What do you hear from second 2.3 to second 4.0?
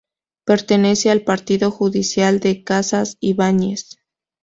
de Casas-Ibáñez.